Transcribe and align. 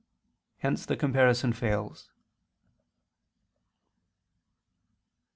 Hence 0.57 0.83
the 0.83 0.97
comparison 0.97 1.53
fails. 1.53 2.09